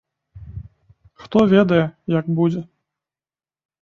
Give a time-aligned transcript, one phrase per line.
[1.25, 1.81] Хто ведае,
[2.19, 2.61] як будзе?